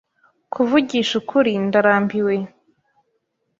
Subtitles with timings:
[0.53, 2.35] Kuvugisha ukuri, ndarambiwe.